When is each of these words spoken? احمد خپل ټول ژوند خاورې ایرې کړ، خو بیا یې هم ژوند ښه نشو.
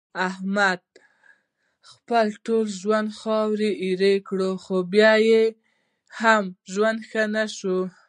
احمد 0.27 0.81
خپل 1.91 2.25
ټول 2.45 2.65
ژوند 2.81 3.09
خاورې 3.19 3.69
ایرې 3.83 4.15
کړ، 4.27 4.39
خو 4.63 4.75
بیا 4.93 5.13
یې 5.29 5.43
هم 6.19 6.43
ژوند 6.71 6.99
ښه 7.09 7.23
نشو. 7.35 7.77